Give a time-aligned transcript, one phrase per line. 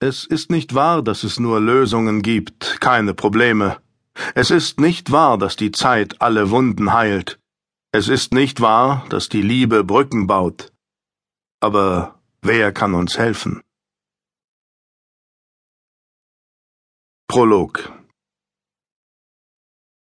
[0.00, 3.78] Es ist nicht wahr, dass es nur Lösungen gibt, keine Probleme.
[4.36, 7.40] Es ist nicht wahr, dass die Zeit alle Wunden heilt.
[7.90, 10.72] Es ist nicht wahr, dass die Liebe Brücken baut.
[11.58, 13.60] Aber wer kann uns helfen?
[17.26, 17.92] Prolog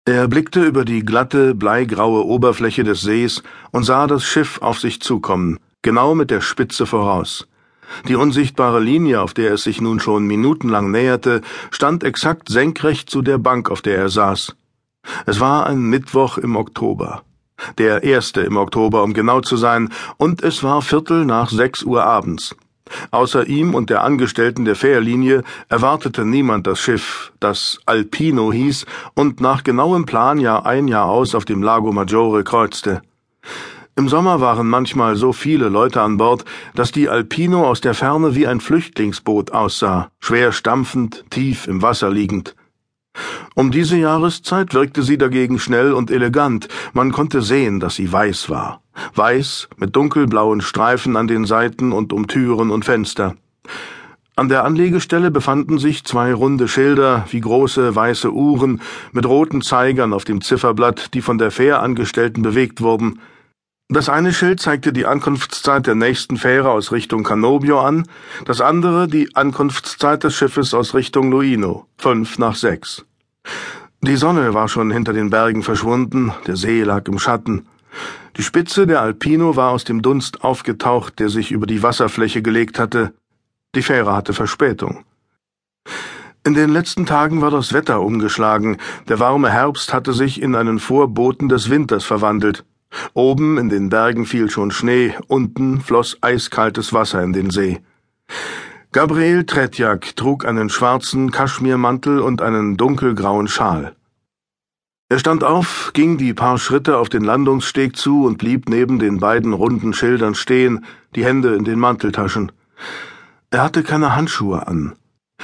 [0.04, 3.42] Er blickte über die glatte, bleigraue Oberfläche des Sees
[3.72, 7.49] und sah das Schiff auf sich zukommen, genau mit der Spitze voraus.
[8.08, 13.22] Die unsichtbare Linie, auf der es sich nun schon minutenlang näherte, stand exakt senkrecht zu
[13.22, 14.56] der Bank, auf der er saß.
[15.26, 17.22] Es war ein Mittwoch im Oktober.
[17.78, 22.04] Der erste im Oktober, um genau zu sein, und es war Viertel nach sechs Uhr
[22.04, 22.56] abends.
[23.10, 29.40] Außer ihm und der Angestellten der Fährlinie erwartete niemand das Schiff, das Alpino hieß und
[29.40, 33.02] nach genauem Plan Jahr ein Jahr aus auf dem Lago Maggiore kreuzte.
[33.96, 36.44] Im Sommer waren manchmal so viele Leute an Bord,
[36.74, 42.10] dass die Alpino aus der Ferne wie ein Flüchtlingsboot aussah, schwer stampfend, tief im Wasser
[42.10, 42.54] liegend.
[43.54, 48.48] Um diese Jahreszeit wirkte sie dagegen schnell und elegant, man konnte sehen, dass sie weiß
[48.48, 48.80] war.
[49.14, 53.34] Weiß mit dunkelblauen Streifen an den Seiten und um Türen und Fenster.
[54.36, 58.80] An der Anlegestelle befanden sich zwei runde Schilder wie große weiße Uhren
[59.12, 63.18] mit roten Zeigern auf dem Zifferblatt, die von der Fährangestellten bewegt wurden.
[63.92, 68.06] Das eine Schild zeigte die Ankunftszeit der nächsten Fähre aus Richtung Canobio an,
[68.44, 73.04] das andere die Ankunftszeit des Schiffes aus Richtung Luino, fünf nach sechs.
[74.00, 77.66] Die Sonne war schon hinter den Bergen verschwunden, der See lag im Schatten.
[78.36, 82.78] Die Spitze der Alpino war aus dem Dunst aufgetaucht, der sich über die Wasserfläche gelegt
[82.78, 83.12] hatte.
[83.74, 85.04] Die Fähre hatte Verspätung.
[86.44, 88.76] In den letzten Tagen war das Wetter umgeschlagen,
[89.08, 92.64] der warme Herbst hatte sich in einen Vorboten des Winters verwandelt.
[93.14, 97.80] Oben in den Bergen fiel schon Schnee, unten floss eiskaltes Wasser in den See.
[98.92, 103.94] Gabriel Tretjak trug einen schwarzen Kaschmirmantel und einen dunkelgrauen Schal.
[105.08, 109.18] Er stand auf, ging die paar Schritte auf den Landungssteg zu und blieb neben den
[109.18, 110.84] beiden runden Schildern stehen,
[111.16, 112.52] die Hände in den Manteltaschen.
[113.50, 114.94] Er hatte keine Handschuhe an.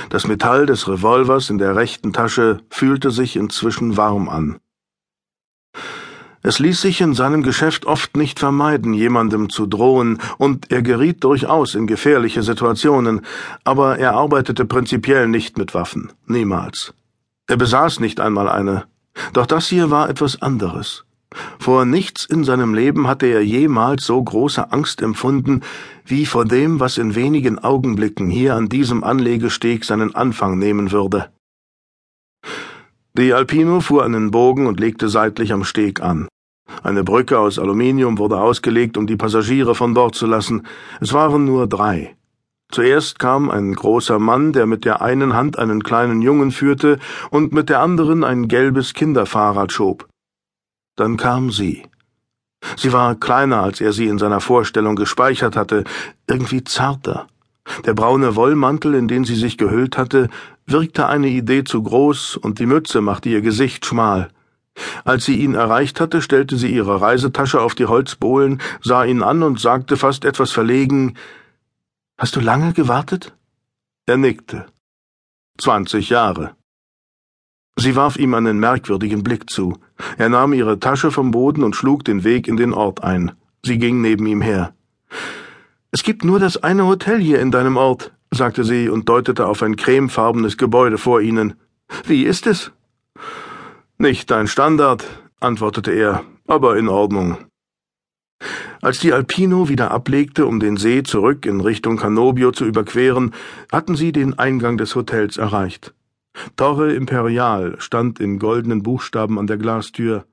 [0.09, 4.59] Das Metall des Revolvers in der rechten Tasche fühlte sich inzwischen warm an.
[6.47, 11.25] Es ließ sich in seinem Geschäft oft nicht vermeiden, jemandem zu drohen, und er geriet
[11.25, 13.23] durchaus in gefährliche Situationen,
[13.65, 16.95] aber er arbeitete prinzipiell nicht mit Waffen, niemals.
[17.49, 18.85] Er besaß nicht einmal eine.
[19.33, 21.05] Doch das hier war etwas anderes.
[21.59, 25.63] Vor nichts in seinem Leben hatte er jemals so große Angst empfunden,
[26.05, 31.29] wie vor dem, was in wenigen Augenblicken hier an diesem Anlegesteg seinen Anfang nehmen würde.
[33.19, 36.29] Die Alpino fuhr einen Bogen und legte seitlich am Steg an.
[36.83, 40.67] Eine Brücke aus Aluminium wurde ausgelegt, um die Passagiere von Bord zu lassen.
[41.01, 42.17] Es waren nur drei.
[42.71, 46.99] Zuerst kam ein großer Mann, der mit der einen Hand einen kleinen Jungen führte
[47.31, 50.09] und mit der anderen ein gelbes Kinderfahrrad schob.
[50.97, 51.85] Dann kam sie.
[52.77, 55.85] Sie war kleiner, als er sie in seiner Vorstellung gespeichert hatte,
[56.27, 57.29] irgendwie zarter.
[57.85, 60.29] Der braune Wollmantel, in den sie sich gehüllt hatte,
[60.67, 64.31] wirkte eine Idee zu groß, und die Mütze machte ihr Gesicht schmal.
[65.05, 69.43] Als sie ihn erreicht hatte, stellte sie ihre Reisetasche auf die Holzbohlen, sah ihn an
[69.43, 71.15] und sagte fast etwas verlegen
[72.19, 73.35] Hast du lange gewartet?
[74.07, 74.67] Er nickte.
[75.59, 76.57] Zwanzig Jahre.
[77.79, 79.79] Sie warf ihm einen merkwürdigen Blick zu.
[80.17, 83.33] Er nahm ihre Tasche vom Boden und schlug den Weg in den Ort ein.
[83.65, 84.75] Sie ging neben ihm her.
[85.91, 89.63] Es gibt nur das eine Hotel hier in deinem Ort, sagte sie und deutete auf
[89.63, 91.55] ein cremefarbenes Gebäude vor ihnen.
[92.05, 92.73] Wie ist es?
[93.99, 95.07] Nicht dein Standard,
[95.41, 97.39] antwortete er, aber in Ordnung.
[98.83, 103.33] Als die Alpino wieder ablegte, um den See zurück in Richtung Canobio zu überqueren,
[103.73, 105.95] hatten sie den Eingang des Hotels erreicht.
[106.57, 110.27] Torre Imperial stand in goldenen Buchstaben an der Glastür.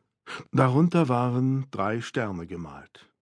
[0.51, 3.12] Darunter waren drei Sterne gemalt.